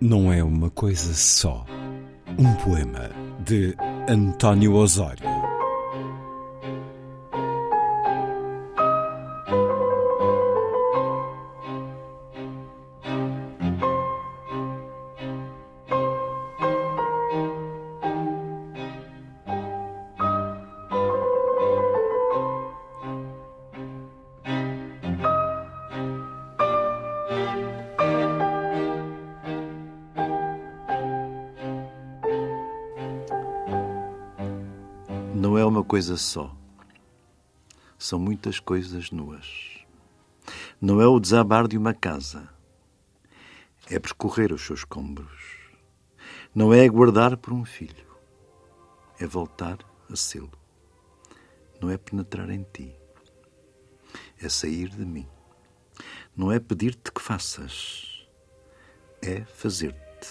Não 0.00 0.30
é 0.30 0.44
uma 0.44 0.68
coisa 0.70 1.14
só. 1.14 1.64
Um 2.38 2.52
poema 2.56 3.10
de 3.44 3.74
António 4.08 4.74
Osório. 4.74 5.35
Não 35.46 35.56
é 35.56 35.64
uma 35.64 35.84
coisa 35.84 36.16
só. 36.16 36.52
São 37.96 38.18
muitas 38.18 38.58
coisas 38.58 39.12
nuas. 39.12 39.78
Não 40.80 41.00
é 41.00 41.06
o 41.06 41.20
desabar 41.20 41.68
de 41.68 41.78
uma 41.78 41.94
casa. 41.94 42.48
É 43.88 43.96
percorrer 44.00 44.52
os 44.52 44.66
seus 44.66 44.80
escombros. 44.80 45.70
Não 46.52 46.74
é 46.74 46.84
aguardar 46.84 47.36
por 47.36 47.52
um 47.52 47.64
filho. 47.64 48.08
É 49.20 49.24
voltar 49.24 49.78
a 50.10 50.16
sê-lo. 50.16 50.50
Não 51.80 51.90
é 51.90 51.96
penetrar 51.96 52.50
em 52.50 52.64
ti. 52.64 52.92
É 54.42 54.48
sair 54.48 54.88
de 54.88 55.06
mim. 55.06 55.28
Não 56.36 56.50
é 56.50 56.58
pedir-te 56.58 57.12
que 57.12 57.22
faças. 57.22 58.26
É 59.22 59.44
fazer-te. 59.44 60.28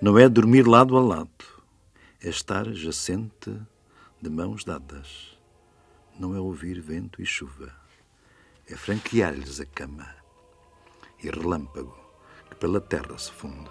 Não 0.00 0.16
é 0.16 0.28
dormir 0.28 0.64
lado 0.64 0.96
a 0.96 1.00
lado. 1.00 1.44
É 2.22 2.28
estar 2.28 2.72
jacente 2.72 3.60
de 4.20 4.28
mãos 4.28 4.64
dadas. 4.64 5.38
Não 6.18 6.34
é 6.34 6.40
ouvir 6.40 6.80
vento 6.80 7.22
e 7.22 7.26
chuva, 7.26 7.72
é 8.66 8.74
franquear-lhes 8.74 9.60
a 9.60 9.66
cama 9.66 10.12
e 11.22 11.30
relâmpago 11.30 11.96
que 12.50 12.56
pela 12.56 12.80
terra 12.80 13.16
se 13.16 13.30
funde. 13.30 13.70